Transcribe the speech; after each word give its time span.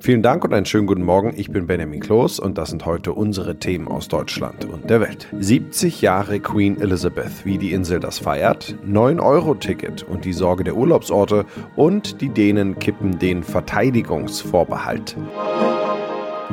Vielen 0.00 0.22
Dank 0.22 0.44
und 0.44 0.54
einen 0.54 0.64
schönen 0.64 0.86
guten 0.86 1.02
Morgen. 1.02 1.34
Ich 1.36 1.50
bin 1.50 1.66
Benjamin 1.66 1.98
Kloß 1.98 2.38
und 2.38 2.56
das 2.56 2.70
sind 2.70 2.86
heute 2.86 3.12
unsere 3.12 3.58
Themen 3.58 3.88
aus 3.88 4.06
Deutschland 4.06 4.64
und 4.64 4.88
der 4.88 5.00
Welt. 5.00 5.26
70 5.40 6.00
Jahre 6.02 6.38
Queen 6.38 6.80
Elizabeth, 6.80 7.44
wie 7.44 7.58
die 7.58 7.72
Insel 7.72 7.98
das 7.98 8.20
feiert, 8.20 8.76
9-Euro-Ticket 8.86 10.04
und 10.04 10.24
die 10.24 10.32
Sorge 10.32 10.62
der 10.62 10.76
Urlaubsorte 10.76 11.46
und 11.74 12.20
die 12.20 12.28
Dänen 12.28 12.78
kippen 12.78 13.18
den 13.18 13.42
Verteidigungsvorbehalt. 13.42 15.16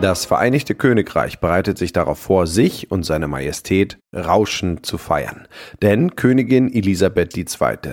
Das 0.02 0.26
Vereinigte 0.26 0.76
Königreich 0.76 1.40
bereitet 1.40 1.78
sich 1.78 1.94
darauf 1.94 2.20
vor, 2.20 2.48
sich 2.48 2.92
und 2.92 3.04
seine 3.04 3.30
Majestät 3.30 3.98
rauschend 4.16 4.86
zu 4.86 4.98
feiern. 4.98 5.48
Denn 5.82 6.16
Königin 6.16 6.74
Elisabeth 6.74 7.38
II. 7.38 7.46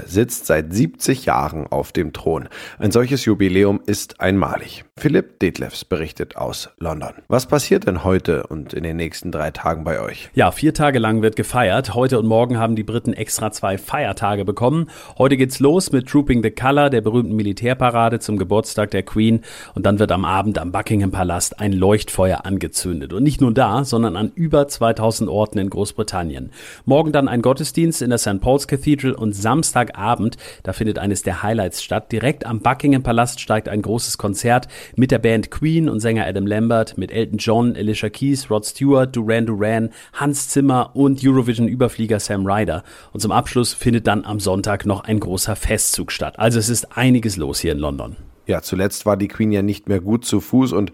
sitzt 0.07 0.47
seit 0.47 0.73
70 0.73 1.27
Jahren 1.27 1.67
auf 1.67 1.93
dem 1.93 2.13
Thron. 2.13 2.49
Ein 2.79 2.93
solches 2.93 3.25
Jubiläum 3.25 3.81
ist 3.87 4.21
einmalig. 4.21 4.85
Philipp 4.97 5.41
Detlefs 5.41 5.85
berichtet 5.85 6.37
aus 6.37 6.71
London. 6.79 7.11
Was 7.29 7.47
passiert 7.47 7.87
denn 7.87 8.05
heute 8.05 8.47
und 8.47 8.73
in 8.73 8.85
den 8.85 8.97
nächsten 8.97 9.33
drei 9.33 9.51
Tagen 9.51 9.85
bei 9.85 10.01
euch? 10.01 10.31
Ja, 10.35 10.53
vier 10.53 10.75
Tage 10.75 10.99
lang 10.99 11.23
wird 11.23 11.35
gefeiert. 11.35 11.95
Heute 11.95 12.19
und 12.19 12.27
morgen 12.27 12.59
haben 12.59 12.77
die 12.77 12.85
Briten 12.85 13.13
extra 13.13 13.51
zwei 13.51 13.79
Feiertage 13.79 14.45
bekommen. 14.45 14.89
Heute 15.19 15.37
geht's 15.37 15.59
los 15.59 15.91
mit 15.91 16.09
Trooping 16.09 16.43
the 16.43 16.51
Colour, 16.51 16.89
der 16.89 17.01
berühmten 17.01 17.35
Militärparade 17.35 18.21
zum 18.21 18.37
Geburtstag 18.37 18.93
der 18.93 19.03
Queen. 19.03 19.41
Und 19.75 19.87
dann 19.87 19.99
wird 19.99 20.13
am 20.13 20.25
Abend 20.25 20.59
am 20.59 20.71
Buckingham 20.71 21.11
Palast 21.11 21.59
ein 21.59 21.73
Leuchtfeuer 21.73 22.45
angezündet. 22.45 23.13
Und 23.13 23.25
nicht 23.25 23.41
nur 23.41 23.53
da, 23.53 23.85
sondern 23.85 24.17
an 24.17 24.31
über 24.35 24.69
2000 24.69 25.29
Orten 25.29 25.59
in 25.59 25.71
Großbritannien. 25.71 26.12
Großbritannien. 26.13 26.51
Morgen 26.85 27.13
dann 27.13 27.29
ein 27.29 27.43
Gottesdienst 27.43 28.03
in 28.03 28.11
der 28.11 28.19
St. 28.19 28.41
Paul's 28.41 28.69
Cathedral 28.69 29.13
und 29.13 29.33
Samstagabend, 29.33 30.37
da 30.63 30.73
findet 30.73 30.99
eines 30.99 31.23
der 31.23 31.43
Highlights 31.43 31.83
statt. 31.83 32.13
Direkt 32.13 32.45
am 32.45 32.61
Buckingham 32.61 33.03
Palast 33.03 33.41
steigt 33.41 33.69
ein 33.69 33.83
großes 33.83 34.19
Konzert 34.19 34.69
mit 34.95 35.11
der 35.11 35.19
Band 35.19 35.51
Queen 35.51 35.89
und 35.89 36.01
Sänger 36.01 36.27
Adam 36.27 36.47
Lambert, 36.47 36.99
mit 36.99 37.11
Elton 37.11 37.39
John, 37.39 37.77
Alicia 37.77 38.11
Keys, 38.11 38.51
Rod 38.51 38.67
Stewart, 38.67 39.17
Duran 39.17 39.47
Duran, 39.47 39.91
Hans 40.13 40.49
Zimmer 40.49 40.91
und 40.95 41.25
Eurovision-Überflieger 41.25 42.21
Sam 42.21 42.47
Ryder. 42.47 42.85
Und 43.13 43.21
zum 43.21 43.33
Abschluss 43.33 43.73
findet 43.73 44.07
dann 44.07 44.25
am 44.25 44.41
Sonntag 44.41 44.85
noch 44.85 45.05
ein 45.05 45.19
großer 45.19 45.57
Festzug 45.57 46.13
statt. 46.13 46.39
Also 46.39 46.59
es 46.59 46.69
ist 46.69 46.97
einiges 46.97 47.37
los 47.37 47.61
hier 47.61 47.73
in 47.73 47.79
London. 47.79 48.17
Ja, 48.47 48.61
zuletzt 48.61 49.07
war 49.07 49.17
die 49.17 49.29
Queen 49.29 49.53
ja 49.53 49.63
nicht 49.63 49.89
mehr 49.89 50.01
gut 50.01 50.25
zu 50.25 50.41
Fuß 50.41 50.73
und 50.73 50.93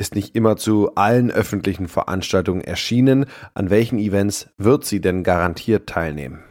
ist 0.00 0.14
nicht 0.14 0.34
immer 0.34 0.56
zu 0.56 0.94
allen 0.94 1.30
öffentlichen 1.30 1.86
Veranstaltungen 1.86 2.62
erschienen. 2.62 3.26
An 3.54 3.70
welchen 3.70 3.98
Events 3.98 4.48
wird 4.56 4.84
sie 4.84 5.00
denn 5.00 5.22
garantiert 5.22 5.88
teilnehmen? 5.88 6.42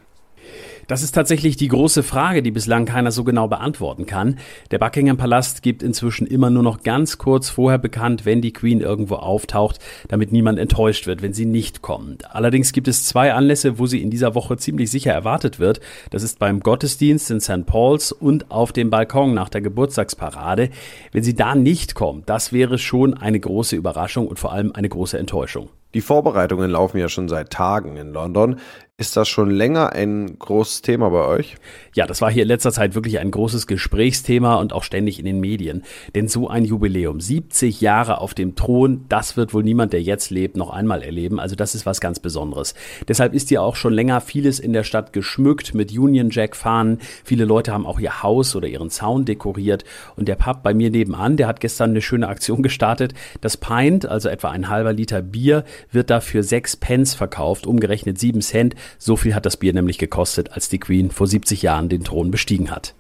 Das 0.89 1.03
ist 1.03 1.11
tatsächlich 1.11 1.55
die 1.55 1.67
große 1.67 2.01
Frage, 2.01 2.41
die 2.41 2.49
bislang 2.49 2.85
keiner 2.85 3.11
so 3.11 3.23
genau 3.23 3.47
beantworten 3.47 4.07
kann. 4.07 4.39
Der 4.71 4.79
Buckingham 4.79 5.17
Palast 5.17 5.61
gibt 5.61 5.83
inzwischen 5.83 6.25
immer 6.25 6.49
nur 6.49 6.63
noch 6.63 6.81
ganz 6.81 7.19
kurz 7.19 7.47
vorher 7.51 7.77
bekannt, 7.77 8.25
wenn 8.25 8.41
die 8.41 8.53
Queen 8.53 8.81
irgendwo 8.81 9.17
auftaucht, 9.17 9.77
damit 10.07 10.31
niemand 10.31 10.57
enttäuscht 10.57 11.05
wird, 11.05 11.21
wenn 11.21 11.31
sie 11.31 11.45
nicht 11.45 11.83
kommt. 11.83 12.33
Allerdings 12.33 12.71
gibt 12.71 12.87
es 12.87 13.05
zwei 13.05 13.35
Anlässe, 13.35 13.77
wo 13.77 13.85
sie 13.85 14.01
in 14.01 14.09
dieser 14.09 14.33
Woche 14.33 14.57
ziemlich 14.57 14.89
sicher 14.89 15.13
erwartet 15.13 15.59
wird. 15.59 15.79
Das 16.09 16.23
ist 16.23 16.39
beim 16.39 16.59
Gottesdienst 16.59 17.29
in 17.29 17.39
St. 17.39 17.67
Paul's 17.67 18.11
und 18.11 18.49
auf 18.49 18.71
dem 18.71 18.89
Balkon 18.89 19.35
nach 19.35 19.49
der 19.49 19.61
Geburtstagsparade. 19.61 20.71
Wenn 21.11 21.21
sie 21.21 21.35
da 21.35 21.53
nicht 21.53 21.93
kommt, 21.93 22.27
das 22.27 22.51
wäre 22.51 22.79
schon 22.79 23.13
eine 23.13 23.39
große 23.39 23.75
Überraschung 23.75 24.27
und 24.27 24.39
vor 24.39 24.53
allem 24.53 24.71
eine 24.73 24.89
große 24.89 25.19
Enttäuschung. 25.19 25.69
Die 25.95 26.01
Vorbereitungen 26.01 26.69
laufen 26.69 26.99
ja 26.99 27.09
schon 27.09 27.29
seit 27.29 27.49
Tagen 27.49 27.97
in 27.97 28.13
London. 28.13 28.57
Ist 28.99 29.15
das 29.15 29.29
schon 29.29 29.49
länger 29.49 29.93
ein 29.93 30.37
großes 30.37 30.81
Thema 30.81 31.09
bei 31.09 31.25
euch? 31.25 31.55
Ja, 31.93 32.05
das 32.05 32.19
war 32.19 32.29
hier 32.29 32.41
in 32.41 32.49
letzter 32.49 32.73
Zeit 32.73 32.95
wirklich 32.95 33.19
ein 33.19 33.31
großes 33.31 33.65
Gesprächsthema 33.65 34.55
und 34.55 34.73
auch 34.73 34.83
ständig 34.83 35.19
in 35.19 35.25
den 35.25 35.39
Medien. 35.39 35.83
Denn 36.15 36.27
so 36.27 36.49
ein 36.49 36.65
Jubiläum, 36.65 37.21
70 37.21 37.79
Jahre 37.79 38.19
auf 38.19 38.33
dem 38.33 38.57
Thron, 38.57 39.05
das 39.07 39.37
wird 39.37 39.53
wohl 39.53 39.63
niemand, 39.63 39.93
der 39.93 40.01
jetzt 40.01 40.31
lebt, 40.31 40.57
noch 40.57 40.69
einmal 40.69 41.01
erleben. 41.01 41.39
Also 41.39 41.55
das 41.55 41.75
ist 41.75 41.85
was 41.85 42.01
ganz 42.01 42.19
Besonderes. 42.19 42.75
Deshalb 43.07 43.33
ist 43.33 43.49
ja 43.51 43.61
auch 43.61 43.77
schon 43.77 43.93
länger 43.93 44.19
vieles 44.19 44.59
in 44.59 44.73
der 44.73 44.83
Stadt 44.83 45.13
geschmückt 45.13 45.73
mit 45.73 45.97
Union 45.97 46.29
Jack 46.29 46.57
Fahnen. 46.57 46.99
Viele 47.23 47.45
Leute 47.45 47.71
haben 47.71 47.85
auch 47.85 48.01
ihr 48.01 48.21
Haus 48.21 48.53
oder 48.53 48.67
ihren 48.67 48.89
Zaun 48.89 49.23
dekoriert. 49.23 49.85
Und 50.17 50.27
der 50.27 50.35
Pub 50.35 50.61
bei 50.61 50.73
mir 50.73 50.89
nebenan, 50.89 51.37
der 51.37 51.47
hat 51.47 51.61
gestern 51.61 51.91
eine 51.91 52.01
schöne 52.01 52.27
Aktion 52.27 52.63
gestartet. 52.63 53.13
Das 53.39 53.55
Pint, 53.55 54.05
also 54.05 54.27
etwa 54.27 54.49
ein 54.49 54.67
halber 54.67 54.91
Liter 54.91 55.21
Bier, 55.21 55.63
wird 55.89 56.09
dafür 56.09 56.43
sechs 56.43 56.75
Pence 56.75 57.13
verkauft, 57.13 57.65
umgerechnet 57.65 58.19
sieben 58.19 58.41
Cent. 58.41 58.75
So 58.97 59.15
viel 59.15 59.35
hat 59.35 59.45
das 59.45 59.57
Bier 59.57 59.73
nämlich 59.73 59.97
gekostet, 59.97 60.51
als 60.51 60.69
die 60.69 60.79
Queen 60.79 61.11
vor 61.11 61.27
70 61.27 61.61
Jahren 61.61 61.89
den 61.89 62.03
Thron 62.03 62.31
bestiegen 62.31 62.71
hat. 62.71 62.95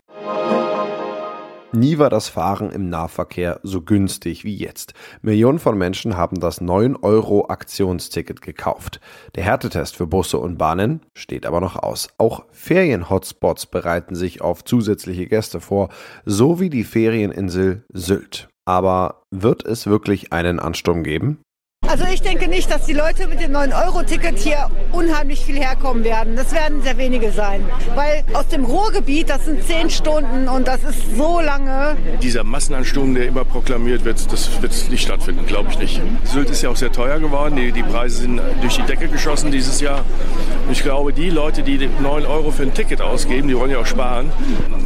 Nie 1.71 1.99
war 1.99 2.09
das 2.09 2.29
Fahren 2.29 2.71
im 2.71 2.89
Nahverkehr 2.89 3.59
so 3.61 3.81
günstig 3.81 4.43
wie 4.43 4.55
jetzt. 4.55 4.95
Millionen 5.21 5.59
von 5.59 5.77
Menschen 5.77 6.17
haben 6.17 6.39
das 6.39 6.61
9-Euro-Aktionsticket 6.61 8.41
gekauft. 8.41 8.99
Der 9.35 9.43
Härtetest 9.43 9.95
für 9.95 10.07
Busse 10.07 10.39
und 10.39 10.57
Bahnen 10.57 11.01
steht 11.15 11.45
aber 11.45 11.61
noch 11.61 11.75
aus. 11.75 12.07
Auch 12.17 12.45
Ferien-Hotspots 12.51 13.67
bereiten 13.67 14.15
sich 14.15 14.41
auf 14.41 14.63
zusätzliche 14.63 15.27
Gäste 15.27 15.61
vor, 15.61 15.89
so 16.25 16.59
wie 16.59 16.71
die 16.71 16.83
Ferieninsel 16.83 17.83
Sylt. 17.93 18.49
Aber 18.65 19.21
wird 19.29 19.63
es 19.63 19.85
wirklich 19.85 20.33
einen 20.33 20.59
Ansturm 20.59 21.03
geben? 21.03 21.39
Also 21.89 22.05
ich 22.05 22.21
denke 22.21 22.47
nicht, 22.47 22.69
dass 22.69 22.85
die 22.85 22.93
Leute 22.93 23.27
mit 23.27 23.41
dem 23.41 23.51
9-Euro-Ticket 23.51 24.37
hier 24.37 24.69
unheimlich 24.91 25.43
viel 25.43 25.55
herkommen 25.55 26.03
werden. 26.03 26.35
Das 26.35 26.53
werden 26.53 26.83
sehr 26.83 26.99
wenige 26.99 27.31
sein. 27.31 27.65
Weil 27.95 28.23
aus 28.33 28.47
dem 28.47 28.63
Ruhrgebiet, 28.63 29.27
das 29.27 29.45
sind 29.45 29.63
zehn 29.63 29.89
Stunden 29.89 30.47
und 30.47 30.67
das 30.67 30.83
ist 30.83 31.17
so 31.17 31.39
lange. 31.39 31.97
Dieser 32.21 32.43
Massenansturm, 32.43 33.15
der 33.15 33.25
immer 33.25 33.43
proklamiert 33.43 34.05
wird, 34.05 34.31
das 34.31 34.61
wird 34.61 34.71
nicht 34.91 35.01
stattfinden, 35.01 35.47
glaube 35.47 35.69
ich 35.71 35.79
nicht. 35.79 36.01
Sylt 36.25 36.51
ist 36.51 36.61
ja 36.61 36.69
auch 36.69 36.75
sehr 36.75 36.91
teuer 36.91 37.19
geworden. 37.19 37.55
Die, 37.55 37.71
die 37.71 37.81
Preise 37.81 38.17
sind 38.17 38.39
durch 38.61 38.75
die 38.75 38.83
Decke 38.83 39.07
geschossen 39.07 39.49
dieses 39.49 39.81
Jahr. 39.81 40.05
Und 40.67 40.73
ich 40.73 40.83
glaube, 40.83 41.11
die 41.11 41.31
Leute, 41.31 41.63
die 41.63 41.89
9 42.03 42.23
Euro 42.27 42.51
für 42.51 42.61
ein 42.61 42.73
Ticket 42.75 43.01
ausgeben, 43.01 43.47
die 43.47 43.57
wollen 43.57 43.71
ja 43.71 43.79
auch 43.79 43.87
sparen. 43.87 44.31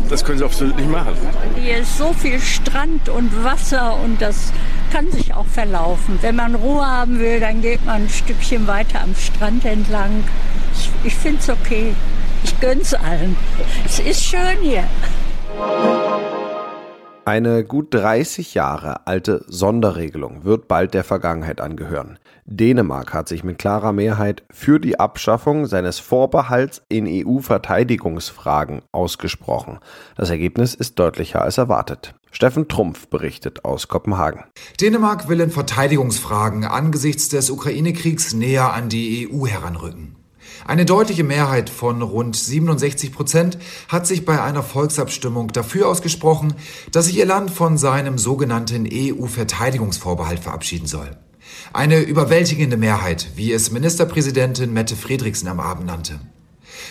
Das 0.09 0.23
können 0.23 0.37
sie 0.37 0.45
auf 0.45 0.55
Sylt 0.55 0.77
nicht 0.77 0.89
machen. 0.89 1.17
Hier 1.61 1.79
ist 1.79 1.97
so 1.97 2.13
viel 2.13 2.39
Strand 2.39 3.09
und 3.09 3.43
Wasser 3.43 3.99
und 4.01 4.21
das 4.21 4.53
kann 4.93 5.11
sich 5.11 5.33
auch 5.33 5.47
verlaufen. 5.47 6.19
Wenn 6.21 6.35
man 6.35 6.53
Ruhe 6.53 6.85
haben 6.85 7.17
will, 7.17 7.39
dann 7.39 7.63
geht 7.63 7.83
man 7.83 8.03
ein 8.03 8.09
Stückchen 8.09 8.67
weiter 8.67 9.01
am 9.01 9.15
Strand 9.15 9.65
entlang. 9.65 10.23
Ich, 10.75 10.91
ich 11.03 11.15
finde 11.15 11.39
es 11.39 11.49
okay. 11.49 11.95
Ich 12.43 12.59
gönn's 12.59 12.93
allen. 12.93 13.35
Es 13.85 13.99
ist 13.99 14.23
schön 14.23 14.59
hier. 14.61 14.83
Eine 17.25 17.63
gut 17.63 17.91
30 17.91 18.53
Jahre 18.53 19.07
alte 19.07 19.43
Sonderregelung 19.47 20.43
wird 20.43 20.67
bald 20.67 20.93
der 20.93 21.03
Vergangenheit 21.03 21.59
angehören. 21.59 22.19
Dänemark 22.45 23.15
hat 23.15 23.27
sich 23.27 23.43
mit 23.43 23.57
klarer 23.57 23.93
Mehrheit 23.93 24.43
für 24.51 24.79
die 24.79 24.99
Abschaffung 24.99 25.65
seines 25.65 25.97
Vorbehalts 25.97 26.83
in 26.89 27.07
EU-Verteidigungsfragen 27.07 28.83
ausgesprochen. 28.91 29.79
Das 30.15 30.29
Ergebnis 30.29 30.75
ist 30.75 30.99
deutlicher 30.99 31.41
als 31.41 31.57
erwartet. 31.57 32.13
Steffen 32.33 32.67
Trumpf 32.67 33.07
berichtet 33.07 33.63
aus 33.63 33.88
Kopenhagen. 33.88 34.44
Dänemark 34.81 35.29
will 35.29 35.39
in 35.39 35.51
Verteidigungsfragen 35.51 36.66
angesichts 36.66 37.29
des 37.29 37.51
Ukraine-Kriegs 37.51 38.33
näher 38.33 38.73
an 38.73 38.89
die 38.89 39.29
EU 39.31 39.45
heranrücken. 39.45 40.16
Eine 40.66 40.85
deutliche 40.85 41.23
Mehrheit 41.23 41.69
von 41.69 42.01
rund 42.01 42.35
67 42.35 43.11
Prozent 43.11 43.59
hat 43.88 44.07
sich 44.07 44.25
bei 44.25 44.41
einer 44.41 44.63
Volksabstimmung 44.63 45.49
dafür 45.49 45.88
ausgesprochen, 45.88 46.55
dass 46.91 47.05
sich 47.05 47.17
ihr 47.17 47.25
Land 47.27 47.51
von 47.51 47.77
seinem 47.77 48.17
sogenannten 48.17 48.89
EU-Verteidigungsvorbehalt 48.91 50.39
verabschieden 50.39 50.88
soll. 50.88 51.15
Eine 51.71 52.00
überwältigende 52.00 52.77
Mehrheit, 52.77 53.29
wie 53.35 53.53
es 53.53 53.71
Ministerpräsidentin 53.71 54.73
Mette 54.73 54.95
Fredriksen 54.95 55.47
am 55.47 55.59
Abend 55.59 55.85
nannte. 55.85 56.19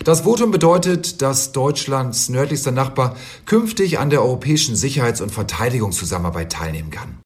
Das 0.04 0.22
Votum 0.22 0.50
bedeutet, 0.50 1.22
dass 1.22 1.52
Deutschlands 1.52 2.28
nördlichster 2.28 2.72
Nachbar 2.72 3.16
künftig 3.46 3.98
an 3.98 4.10
der 4.10 4.22
europäischen 4.22 4.76
Sicherheits- 4.76 5.20
und 5.20 5.30
Verteidigungszusammenarbeit 5.30 6.52
teilnehmen 6.52 6.90
kann. 6.90 7.22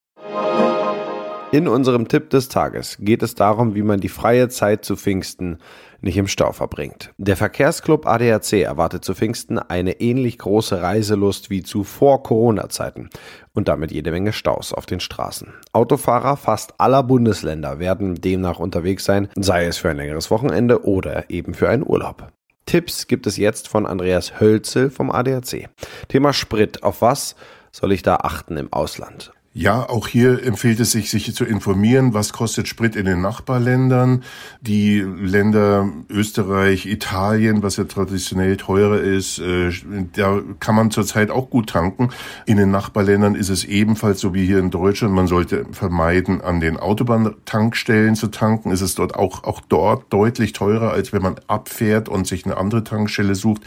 In 1.53 1.69
unserem 1.69 2.09
Tipp 2.09 2.31
des 2.31 2.49
Tages 2.49 2.99
geht 3.01 3.23
es 3.23 3.37
darum, 3.37 3.75
wie 3.77 3.83
man 3.83 4.01
die 4.01 4.09
freie 4.09 4.49
Zeit 4.49 4.85
zu 4.85 4.97
Pfingsten 4.97 5.59
nicht 6.01 6.17
im 6.17 6.27
Stau 6.27 6.53
verbringt. 6.53 7.13
Der 7.19 7.37
Verkehrsclub 7.37 8.05
ADAC 8.05 8.55
erwartet 8.55 9.05
zu 9.05 9.15
Pfingsten 9.15 9.59
eine 9.59 10.01
ähnlich 10.01 10.39
große 10.39 10.83
Reiselust 10.83 11.49
wie 11.49 11.63
zu 11.63 11.85
Vor-Corona-Zeiten 11.85 13.11
und 13.55 13.69
damit 13.69 13.93
jede 13.93 14.11
Menge 14.11 14.33
Staus 14.33 14.73
auf 14.73 14.87
den 14.87 15.01
Straßen. 15.01 15.55
Autofahrer 15.73 16.37
fast 16.37 16.75
aller 16.79 17.05
Bundesländer 17.05 17.79
werden 17.79 18.17
demnach 18.17 18.59
unterwegs 18.59 19.05
sein, 19.05 19.29
sei 19.37 19.67
es 19.67 19.79
für 19.79 19.89
ein 19.89 19.97
längeres 19.97 20.31
Wochenende 20.31 20.85
oder 20.85 21.31
eben 21.31 21.55
für 21.55 21.69
einen 21.69 21.87
Urlaub. 21.87 22.33
Tipps 22.67 23.07
gibt 23.07 23.29
es 23.29 23.37
jetzt 23.37 23.69
von 23.69 23.87
Andreas 23.87 24.41
Hölzel 24.41 24.91
vom 24.91 25.13
ADAC. 25.13 25.69
Thema 26.09 26.33
Sprit. 26.33 26.83
Auf 26.83 27.01
was 27.01 27.37
soll 27.71 27.93
ich 27.93 28.03
da 28.03 28.17
achten 28.17 28.57
im 28.57 28.73
Ausland? 28.73 29.33
Ja, 29.59 29.89
auch 29.89 30.07
hier 30.07 30.45
empfiehlt 30.45 30.81
es 30.81 30.93
sich, 30.93 31.09
sich 31.09 31.35
zu 31.35 31.47
informieren, 31.47 32.13
was 32.13 32.35
kostet 32.35 32.69
Sprit 32.69 32.95
in 32.95 33.07
den 33.07 33.23
Nachbarländern. 33.23 34.23
Die 34.61 35.01
Länder 35.01 35.89
Österreich, 36.11 36.85
Italien, 36.85 37.63
was 37.63 37.79
ja 37.79 37.85
traditionell 37.85 38.59
teurer 38.59 39.01
ist, 39.01 39.39
äh, 39.39 39.71
da 40.15 40.43
kann 40.61 40.75
man 40.75 40.91
zurzeit 40.91 41.31
auch 41.31 41.49
gut 41.49 41.71
tanken. 41.71 42.11
In 42.45 42.59
den 42.59 42.71
Nachbarländern 42.71 43.35
ist 43.35 43.49
es 43.49 43.65
ebenfalls 43.65 44.21
so 44.21 44.35
wie 44.35 44.45
hier 44.45 44.59
in 44.59 44.71
Deutschland. 44.71 45.15
Man 45.15 45.27
sollte 45.27 45.65
vermeiden, 45.73 46.43
an 46.43 46.61
den 46.61 46.77
Autobahntankstellen 46.77 48.15
zu 48.15 48.27
tanken. 48.27 48.73
Es 48.73 48.83
ist 48.83 48.99
dort 48.99 49.15
auch, 49.15 49.45
auch 49.45 49.63
dort 49.67 50.13
deutlich 50.13 50.53
teurer, 50.53 50.91
als 50.91 51.15
wenn 51.15 51.23
man 51.23 51.37
abfährt 51.47 52.11
und 52.11 52.27
sich 52.27 52.45
eine 52.45 52.59
andere 52.59 52.85
Tankstelle 52.85 53.35
sucht. 53.35 53.63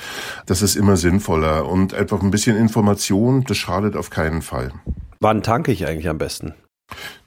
Das 0.46 0.62
ist 0.62 0.76
immer 0.76 0.98
sinnvoller. 0.98 1.68
Und 1.68 1.96
einfach 1.96 2.22
ein 2.22 2.30
bisschen 2.30 2.58
Information, 2.58 3.44
das 3.44 3.58
schadet 3.58 3.96
auf 3.96 4.12
keinen 4.12 4.44
Fall. 4.44 4.72
Wann 5.22 5.44
tanke 5.44 5.74
ich 5.74 5.86
eigentlich 5.86 6.08
am 6.08 6.18
besten? 6.18 6.54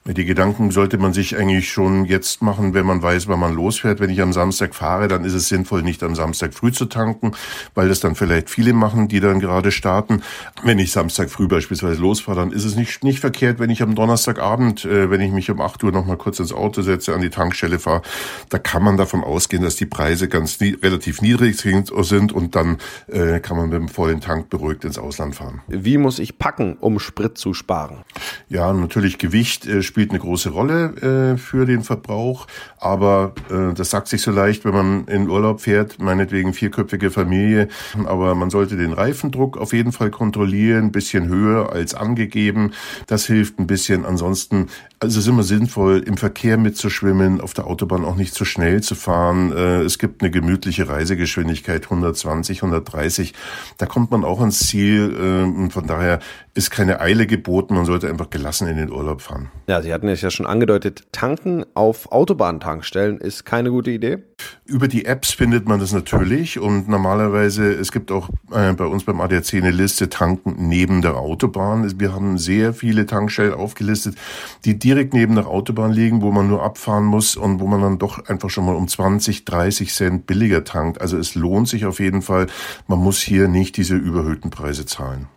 Die 0.05 0.25
Gedanken 0.25 0.71
sollte 0.71 0.97
man 0.97 1.13
sich 1.13 1.37
eigentlich 1.37 1.71
schon 1.71 2.03
jetzt 2.03 2.41
machen, 2.41 2.73
wenn 2.73 2.85
man 2.85 3.01
weiß, 3.01 3.29
wann 3.29 3.39
man 3.39 3.55
losfährt. 3.55 4.01
Wenn 4.01 4.09
ich 4.09 4.21
am 4.21 4.33
Samstag 4.33 4.75
fahre, 4.75 5.07
dann 5.07 5.23
ist 5.23 5.33
es 5.33 5.47
sinnvoll, 5.47 5.81
nicht 5.81 6.03
am 6.03 6.13
Samstag 6.13 6.53
früh 6.53 6.73
zu 6.73 6.87
tanken, 6.87 7.31
weil 7.73 7.87
das 7.87 8.01
dann 8.01 8.15
vielleicht 8.15 8.49
viele 8.49 8.73
machen, 8.73 9.07
die 9.07 9.21
dann 9.21 9.39
gerade 9.39 9.71
starten. 9.71 10.21
Wenn 10.61 10.77
ich 10.77 10.91
Samstag 10.91 11.29
früh 11.29 11.47
beispielsweise 11.47 12.01
losfahre, 12.01 12.37
dann 12.37 12.51
ist 12.51 12.65
es 12.65 12.75
nicht, 12.75 13.05
nicht 13.05 13.21
verkehrt, 13.21 13.59
wenn 13.59 13.69
ich 13.69 13.81
am 13.81 13.95
Donnerstagabend, 13.95 14.83
äh, 14.83 15.09
wenn 15.09 15.21
ich 15.21 15.31
mich 15.31 15.49
um 15.49 15.61
8 15.61 15.81
Uhr 15.85 15.93
nochmal 15.93 16.17
kurz 16.17 16.37
ins 16.39 16.51
Auto 16.51 16.81
setze, 16.81 17.13
an 17.13 17.21
die 17.21 17.29
Tankstelle 17.29 17.79
fahre, 17.79 18.01
da 18.49 18.59
kann 18.59 18.83
man 18.83 18.97
davon 18.97 19.23
ausgehen, 19.23 19.63
dass 19.63 19.77
die 19.77 19.85
Preise 19.85 20.27
ganz 20.27 20.59
nie, 20.59 20.75
relativ 20.83 21.21
niedrig 21.21 21.55
sind 21.57 21.91
und 22.33 22.55
dann 22.55 22.77
äh, 23.07 23.39
kann 23.39 23.55
man 23.55 23.69
mit 23.69 23.79
dem 23.79 23.87
vollen 23.87 24.19
Tank 24.19 24.49
beruhigt 24.49 24.83
ins 24.83 24.97
Ausland 24.97 25.35
fahren. 25.35 25.61
Wie 25.67 25.97
muss 25.97 26.19
ich 26.19 26.37
packen, 26.37 26.75
um 26.81 26.99
Sprit 26.99 27.37
zu 27.37 27.53
sparen? 27.53 28.03
Ja, 28.49 28.73
natürlich 28.73 29.17
Gewicht 29.17 29.65
äh, 29.65 29.81
spielt 29.93 30.09
eine 30.09 30.17
große 30.17 30.49
Rolle 30.49 31.33
äh, 31.35 31.37
für 31.37 31.67
den 31.67 31.83
Verbrauch, 31.83 32.47
aber 32.79 33.35
äh, 33.51 33.75
das 33.75 33.91
sagt 33.91 34.07
sich 34.07 34.23
so 34.23 34.31
leicht, 34.31 34.65
wenn 34.65 34.73
man 34.73 35.05
in 35.05 35.29
Urlaub 35.29 35.61
fährt, 35.61 36.01
meinetwegen 36.01 36.55
vierköpfige 36.55 37.11
Familie, 37.11 37.67
aber 38.05 38.33
man 38.33 38.49
sollte 38.49 38.75
den 38.75 38.91
Reifendruck 38.91 39.55
auf 39.55 39.71
jeden 39.71 39.91
Fall 39.91 40.09
kontrollieren, 40.09 40.91
bisschen 40.91 41.27
höher 41.27 41.71
als 41.71 41.93
angegeben. 41.93 42.71
Das 43.05 43.27
hilft 43.27 43.59
ein 43.59 43.67
bisschen. 43.67 44.03
Ansonsten, 44.03 44.65
also 44.99 45.19
es 45.19 45.25
ist 45.25 45.29
immer 45.29 45.43
sinnvoll, 45.43 45.99
im 45.99 46.17
Verkehr 46.17 46.57
mitzuschwimmen, 46.57 47.39
auf 47.39 47.53
der 47.53 47.67
Autobahn 47.67 48.03
auch 48.03 48.15
nicht 48.15 48.33
zu 48.33 48.45
schnell 48.45 48.81
zu 48.81 48.95
fahren. 48.95 49.51
Äh, 49.51 49.81
es 49.81 49.99
gibt 49.99 50.23
eine 50.23 50.31
gemütliche 50.31 50.89
Reisegeschwindigkeit 50.89 51.83
120, 51.83 52.63
130. 52.63 53.35
Da 53.77 53.85
kommt 53.85 54.09
man 54.09 54.23
auch 54.23 54.39
ans 54.39 54.57
Ziel 54.57 55.15
äh, 55.15 55.43
und 55.43 55.71
von 55.71 55.85
daher 55.85 56.17
ist 56.55 56.71
keine 56.71 56.99
Eile 56.99 57.27
geboten. 57.27 57.75
Man 57.75 57.85
sollte 57.85 58.09
einfach 58.09 58.31
gelassen 58.31 58.67
in 58.67 58.77
den 58.77 58.91
Urlaub 58.91 59.21
fahren. 59.21 59.51
Ja, 59.67 59.82
Sie 59.83 59.93
hatten 59.93 60.07
es 60.07 60.21
ja 60.21 60.31
schon 60.31 60.45
angedeutet, 60.45 61.03
tanken 61.11 61.65
auf 61.73 62.09
Autobahntankstellen 62.09 63.17
ist 63.17 63.43
keine 63.43 63.69
gute 63.69 63.91
Idee. 63.91 64.19
Über 64.63 64.87
die 64.87 65.03
Apps 65.03 65.31
findet 65.33 65.67
man 65.67 65.81
das 65.81 65.91
natürlich 65.91 66.57
und 66.57 66.87
normalerweise, 66.87 67.69
es 67.69 67.91
gibt 67.91 68.09
auch 68.09 68.29
äh, 68.53 68.71
bei 68.71 68.85
uns 68.85 69.03
beim 69.03 69.19
ADAC 69.19 69.55
eine 69.55 69.71
Liste 69.71 70.07
Tanken 70.07 70.69
neben 70.69 71.01
der 71.01 71.17
Autobahn. 71.17 71.99
Wir 71.99 72.13
haben 72.13 72.37
sehr 72.37 72.73
viele 72.73 73.05
Tankstellen 73.05 73.53
aufgelistet, 73.53 74.15
die 74.63 74.79
direkt 74.79 75.13
neben 75.13 75.35
der 75.35 75.47
Autobahn 75.47 75.91
liegen, 75.91 76.21
wo 76.21 76.31
man 76.31 76.47
nur 76.47 76.63
abfahren 76.63 77.03
muss 77.03 77.35
und 77.35 77.59
wo 77.59 77.67
man 77.67 77.81
dann 77.81 77.99
doch 77.99 78.25
einfach 78.29 78.49
schon 78.49 78.65
mal 78.65 78.75
um 78.75 78.87
20, 78.87 79.43
30 79.43 79.93
Cent 79.93 80.25
billiger 80.27 80.63
tankt. 80.63 81.01
Also 81.01 81.17
es 81.17 81.35
lohnt 81.35 81.67
sich 81.67 81.85
auf 81.85 81.99
jeden 81.99 82.21
Fall. 82.21 82.47
Man 82.87 82.99
muss 82.99 83.19
hier 83.19 83.49
nicht 83.49 83.75
diese 83.75 83.95
überhöhten 83.95 84.49
Preise 84.49 84.85
zahlen. 84.85 85.27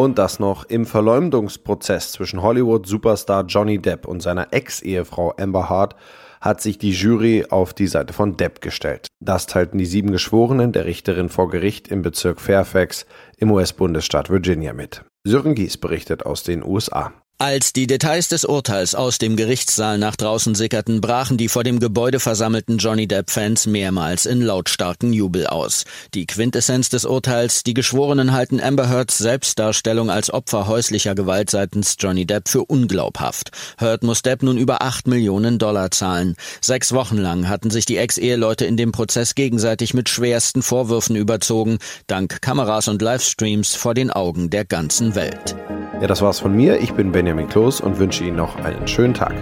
Und 0.00 0.16
das 0.16 0.40
noch 0.40 0.64
im 0.64 0.86
Verleumdungsprozess 0.86 2.12
zwischen 2.12 2.40
Hollywood-Superstar 2.40 3.44
Johnny 3.44 3.76
Depp 3.76 4.08
und 4.08 4.22
seiner 4.22 4.50
Ex-Ehefrau 4.50 5.34
Amber 5.38 5.68
Hart 5.68 5.94
hat 6.40 6.62
sich 6.62 6.78
die 6.78 6.92
Jury 6.92 7.44
auf 7.50 7.74
die 7.74 7.86
Seite 7.86 8.14
von 8.14 8.38
Depp 8.38 8.62
gestellt. 8.62 9.08
Das 9.20 9.44
teilten 9.44 9.76
die 9.76 9.84
sieben 9.84 10.10
Geschworenen 10.10 10.72
der 10.72 10.86
Richterin 10.86 11.28
vor 11.28 11.50
Gericht 11.50 11.88
im 11.88 12.00
Bezirk 12.00 12.40
Fairfax 12.40 13.04
im 13.36 13.50
US-Bundesstaat 13.50 14.30
Virginia 14.30 14.72
mit. 14.72 15.04
Sören 15.22 15.54
Gies 15.54 15.76
berichtet 15.76 16.24
aus 16.24 16.44
den 16.44 16.64
USA. 16.64 17.12
Als 17.42 17.72
die 17.72 17.86
Details 17.86 18.28
des 18.28 18.44
Urteils 18.44 18.94
aus 18.94 19.16
dem 19.16 19.34
Gerichtssaal 19.34 19.96
nach 19.96 20.14
draußen 20.14 20.54
sickerten, 20.54 21.00
brachen 21.00 21.38
die 21.38 21.48
vor 21.48 21.64
dem 21.64 21.80
Gebäude 21.80 22.20
versammelten 22.20 22.76
Johnny 22.76 23.08
Depp-Fans 23.08 23.66
mehrmals 23.66 24.26
in 24.26 24.42
lautstarken 24.42 25.14
Jubel 25.14 25.46
aus. 25.46 25.84
Die 26.12 26.26
Quintessenz 26.26 26.90
des 26.90 27.06
Urteils, 27.06 27.62
die 27.62 27.72
Geschworenen 27.72 28.32
halten 28.32 28.60
Amber 28.60 28.90
Heards 28.90 29.16
Selbstdarstellung 29.16 30.10
als 30.10 30.30
Opfer 30.30 30.66
häuslicher 30.66 31.14
Gewalt 31.14 31.48
seitens 31.48 31.96
Johnny 31.98 32.26
Depp 32.26 32.46
für 32.46 32.66
unglaubhaft. 32.66 33.52
Heard 33.78 34.02
muss 34.02 34.20
Depp 34.20 34.42
nun 34.42 34.58
über 34.58 34.82
acht 34.82 35.06
Millionen 35.06 35.58
Dollar 35.58 35.90
zahlen. 35.90 36.36
Sechs 36.60 36.92
Wochen 36.92 37.16
lang 37.16 37.48
hatten 37.48 37.70
sich 37.70 37.86
die 37.86 37.96
Ex-Eheleute 37.96 38.66
in 38.66 38.76
dem 38.76 38.92
Prozess 38.92 39.34
gegenseitig 39.34 39.94
mit 39.94 40.10
schwersten 40.10 40.60
Vorwürfen 40.60 41.16
überzogen, 41.16 41.78
dank 42.06 42.42
Kameras 42.42 42.88
und 42.88 43.00
Livestreams 43.00 43.76
vor 43.76 43.94
den 43.94 44.10
Augen 44.10 44.50
der 44.50 44.66
ganzen 44.66 45.14
Welt. 45.14 45.56
Ja, 46.00 46.06
das 46.06 46.22
war's 46.22 46.40
von 46.40 46.56
mir. 46.56 46.80
Ich 46.80 46.94
bin 46.94 47.12
Benjamin 47.12 47.46
Kloß 47.46 47.82
und 47.82 47.98
wünsche 47.98 48.24
Ihnen 48.24 48.36
noch 48.36 48.56
einen 48.64 48.88
schönen 48.88 49.12
Tag. 49.12 49.34